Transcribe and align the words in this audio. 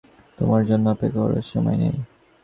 তোমার 0.37 0.61
জন্য 0.65 0.85
অপেক্ষা 0.89 1.19
করার 1.19 1.45
সময় 1.51 1.77
নেই। 1.77 1.95